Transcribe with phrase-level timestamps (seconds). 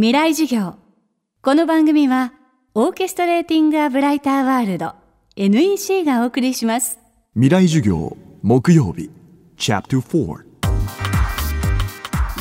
[0.00, 0.76] 未来授業。
[1.42, 2.32] この番組は
[2.72, 4.94] オーケストレーティング・ア・ブライター・ワールド
[5.34, 7.00] NEC がお送りします。
[7.34, 9.10] 未来授業木曜日
[9.56, 10.36] チャプター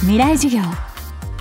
[0.01, 0.62] 未来授業。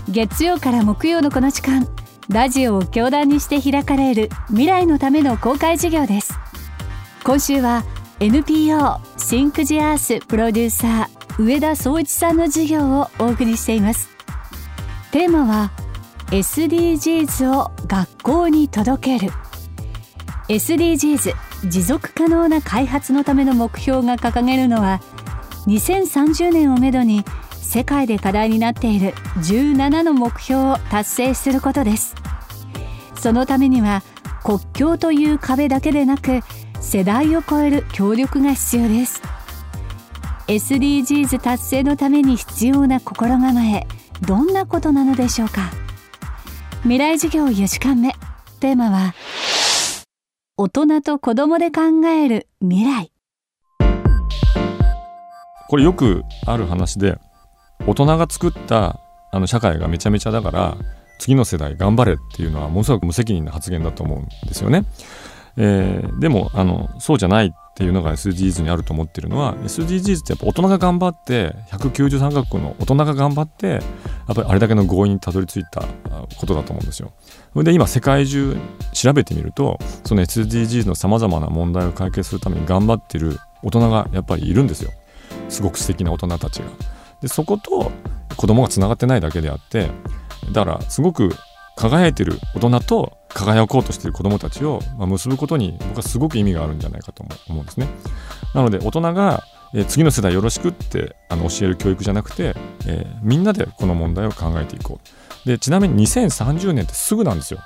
[0.09, 1.87] 月曜から木曜のこの時間
[2.31, 6.33] ラジオを教壇にして開かれる未来のための公開授業です。
[7.25, 7.85] 今週は
[8.21, 14.09] NPO シンクジアースプロデューサー上田総一さんの授業をお送りしています。
[15.13, 15.73] テーマは
[16.31, 19.33] SDGs を学校に届ける。
[20.49, 21.35] SDGs
[21.69, 25.01] 持続可能な開発のための目標が掲げるのは
[25.67, 32.15] 2030年をめどに世界で課題になっている17の目標を達成することです。
[33.19, 34.03] そのためには
[34.45, 36.41] 国境という壁だけでなく
[36.81, 39.23] 世代を超える協力が必要です。
[40.49, 43.87] SDGs 達成のために必要な心構え
[44.23, 45.73] どんなことなのでしょうか？
[46.87, 48.13] 未来授業4時間目
[48.61, 49.13] テーマは
[50.57, 53.11] 大人と子供で考える未来
[55.69, 57.19] これよくある話で
[57.89, 59.01] 大人が作った
[59.33, 60.77] あの社会がめちゃめちゃだから
[61.19, 64.85] 次の世代頑張れっていうのはものすごく無責任な発言だと思うんですよね。
[65.57, 75.83] えー、でもあのそうじゃないっていうのが SDGs にあると思ってるのは SDGs ってやっぱ大人が頑張って193カ国の大人が頑張ってやっぱりあれだけの合意にたどり着いた
[76.39, 77.13] ことだと思うんですよ。
[77.55, 78.57] で今世界中
[78.93, 84.91] 調べてみるとその SDGs のさまざまな問題を解決するために頑張ってる大人がやっぱりいるんですよ。
[85.49, 86.67] すごく素敵な大人たちが。
[87.21, 87.93] でそこと
[88.37, 89.91] 子供がつながってないだけであって
[90.53, 91.31] だからすごく
[91.77, 97.87] 輝いてる大人と輝こうとしている子どもたちをま結ぶことに僕はすごく意味があるんじゃないかと思うんですね。
[98.55, 99.43] なので大人が
[99.75, 102.55] え次の世代よろしくってあの教える教育じゃなくて、
[102.87, 105.01] えー、みんなでこの問題を考えていこ
[105.45, 105.49] う。
[105.49, 107.61] でちなみに2030年ってすぐなんですよ。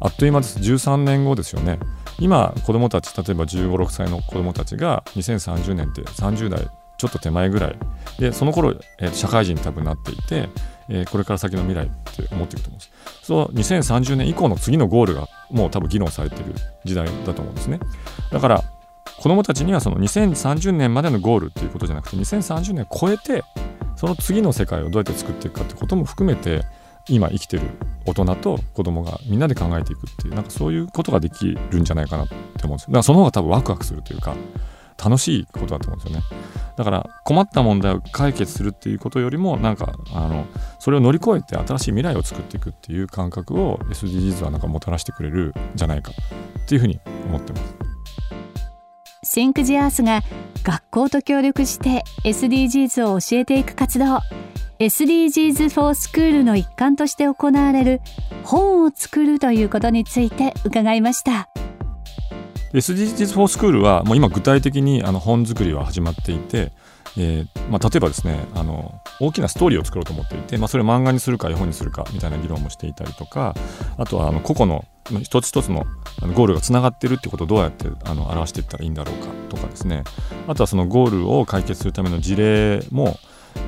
[0.00, 0.58] あっという間です。
[0.58, 1.78] 13年後ですよね。
[2.18, 7.76] 今子どもたち例えば1 5 6歳の子どもたちが2030年って30代ちょっと手前ぐらい。
[8.18, 10.48] でその頃、えー、社会人に多分なっていて、
[10.92, 12.90] えー、これから先の未来って思っていくと思うんです。
[13.22, 16.54] その2030年以降の次のゴールがもう多分議論されている
[16.84, 17.80] 時代だと思うんですね。
[18.30, 18.62] だから
[19.18, 23.42] 子どもたちにはその2030年までのゴールっていうことじゃなくて2030年を超えて
[23.96, 26.62] その次の世界をどうやって作っていくかってことも含めて
[27.08, 27.62] 今生きてる
[28.04, 32.86] 大人と子供がみんなで考えていくっていうなんかそういうことができるんじゃないかなって思うんです。
[32.86, 34.36] だからその方が多分ワクワクするというか
[35.02, 36.24] 楽しいことだと思うんですよね。
[36.76, 40.46] だから困った問題を解決するっていうことよりもなんかあの
[40.78, 47.74] それを乗り越えて新しい未来を作っていくっていう感覚を SDGs はなんかもたらしてくれるんじゃないかっていうふうに思ってます。
[49.24, 50.22] シンクジアースが
[50.62, 54.20] 学校と協力して SDGs を教えていく活動。
[54.78, 58.00] SDGs for School の一環として行われる
[58.42, 61.51] 本を作るということについて伺いました。
[62.72, 66.72] SDGs for School はもう今具体的にあの本作りは始まっていて、
[67.18, 73.54] えーまあ、例えばですねあの大きなストーリーを作ろうと思っていて、まあ、それを漫画にするか絵本にするかみたいな議論もしていたりとか
[73.98, 74.84] あとはあの個々の
[75.20, 75.84] 一つ一つの
[76.34, 80.04] ゴールがつながってるってことをどうやってあの表していったらいいんだろうかとかですね。
[80.46, 83.18] あとはそのゴールを解決するための事例も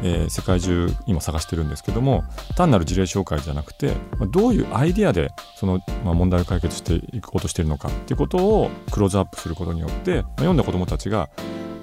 [0.05, 2.25] えー、世界中今探してるんですけども
[2.57, 11.31] 単なる事例紹介じゃなくて、ま、どういうアイデアでその、まあ、問題を解決していこうとしてるのかっていうことをクローズアップすることによって、まあ、読んだ子どもたちが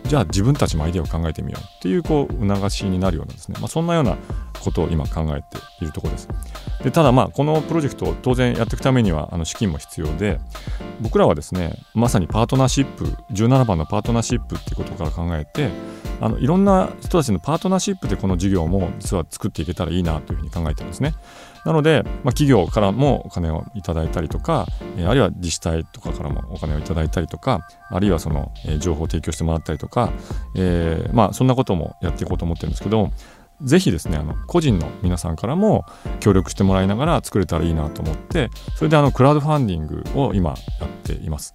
[0.06, 4.18] じゃあ自分たちもアイデアを考えてみようっていうこう促しになるようなですね、まあ、そんなような
[4.62, 6.28] ことを今考えているところです。
[6.84, 10.40] でただまあこのプロジェクトを当然やっていくためにはあの資金も必要で
[11.00, 15.70] 僕らはですねまさにパートナーシップ17番のパートナーシップっていうことから考えて
[16.22, 21.16] あのいろんな人たちのパートナーシップでこの事業も実は作っていけたらいいなというふうに考えてるんですね。
[21.66, 24.68] なので、まあ、企業からもお金をいただいたりとか、
[24.98, 30.12] えー、あるいは自治体とかからもお金をいただいたりとかあるいはその、えー、情報を提供してもらったりとか、
[30.56, 33.12] えー、まあそんなこともやっていこうと思ってるんですけど
[33.64, 35.86] ぜひですねあの個人の皆さんからも
[36.20, 40.56] 協力してもらいながら作れたらいいなと思ってそれであのクラウドファンディングを今や
[40.86, 41.54] っています。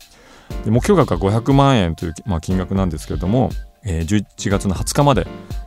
[0.65, 3.51] で目標額は500万円という、まあ、金額なんですけれども、
[3.87, 5.27] えー、11月の20日まで、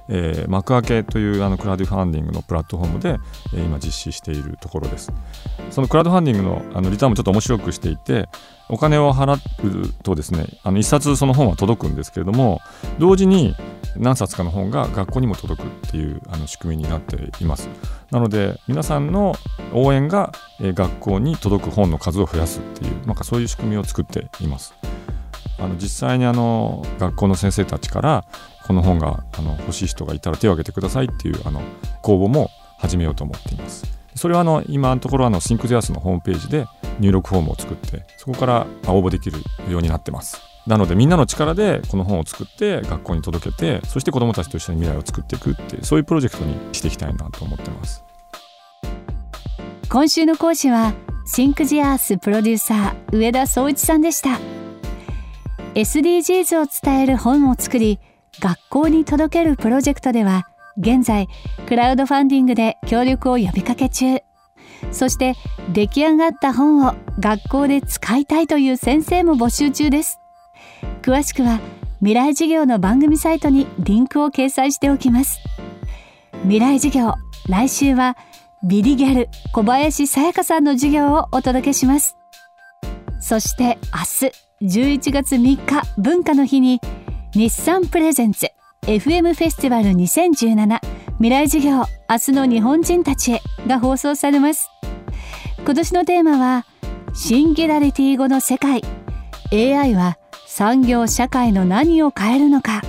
[0.09, 3.17] えー、幕開けというあのクラウドファンディングのプラットフォームで、
[3.53, 5.11] えー、今実施しているところです。
[5.71, 8.27] そのクラウドファンディングのあのリターンもちょっと面白くしていて
[8.69, 12.59] お金を払うとですねあの1冊その本は届くんですけれども
[12.99, 13.55] 同時に
[13.97, 17.69] 何冊かの本が学校にも届くっていうあの仕組みになっています。
[18.11, 19.35] なので皆さんの
[19.73, 24.73] 応援が、え学校に届く本の数を増やすっていうなんかそういう仕組みを作っています。
[25.61, 28.25] あの実際にあの学校の先生たちから
[28.65, 31.61] この本があの欲しい人がいたら手を挙げてくださいっていうあの
[32.01, 33.85] 公募も始めようと思っています。
[34.15, 36.65] それはあの今のところあのシンクゼアスのホームページで
[36.99, 39.39] 入力フォームを作ってそこから応募できる
[39.69, 40.41] ようになってます。
[40.67, 48.03] なのでみんなの力でこの本を作って学校に届けてそして子どもたちと一緒に未来を作っていくってそういうプロジェクトにしていきたいなと思ってます。
[49.89, 50.93] 今週の講師は
[51.25, 54.58] シンクジアースプロデューサー上田総一さんでした。
[55.75, 57.99] SDGs を伝える本を作り
[58.39, 61.27] 学校に届けるプロジェクトでは現在
[61.67, 64.19] クラウドファンディングで協力を呼びかけ中。
[64.91, 65.35] そして
[65.73, 70.19] 出来上がった本を学校で使いたいという先生も募集中です。
[71.01, 71.59] 詳しくは
[71.99, 75.39] 未来授業の番組サイトにリンクを掲載しておきます。
[76.43, 77.13] 未来授業
[77.49, 78.15] 来週は
[78.63, 82.15] ビリギャル小林さやかさんの授業をお届けします。
[83.19, 84.48] そして明日。
[84.61, 86.81] 11月3日文化の日に
[87.33, 88.49] 日産プレゼンツ
[88.81, 90.81] FM フェスティバル2017
[91.13, 94.69] 未来授業明日の日本人たちへが放送されます。
[95.59, 96.65] 今年のテーマは
[97.13, 98.83] シンギュラリティ語の世界。
[99.53, 102.81] AI は産業社会の何を変えるのか。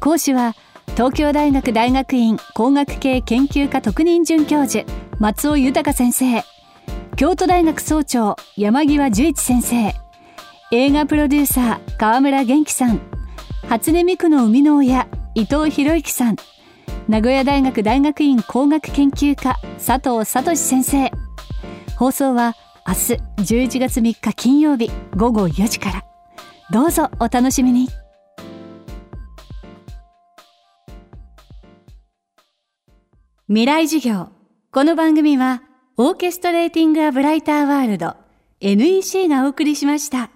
[0.00, 0.54] 講師は
[0.94, 6.42] 東京大学大学院工学系研究科特任准教授松尾豊先生。
[7.16, 10.03] 京都大学総長山際十一先生。
[10.76, 13.00] 映画プロデューサー川村元気さん。
[13.68, 15.06] 初音ミクの生みの親
[15.36, 16.36] 伊藤博之さん。
[17.06, 21.12] 名古屋大学大学院工学研究科佐藤聡先生。
[21.96, 22.56] 放送は
[22.88, 22.98] 明日
[23.54, 26.04] 11月3日金曜日午後4時から。
[26.72, 27.88] どうぞお楽しみに。
[33.46, 34.30] 未来授業。
[34.72, 35.62] この番組は
[35.96, 38.16] オーケストレーティング・ア・ブライター・ワールド
[38.60, 40.33] NEC がお送りしました。